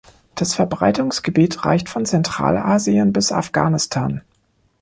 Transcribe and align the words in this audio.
Das 0.33 0.55
Verbreitungsgebiet 0.55 1.63
reicht 1.63 1.87
von 1.87 2.07
Zentralasien 2.07 3.13
bis 3.13 3.31
Afghanistan. 3.31 4.23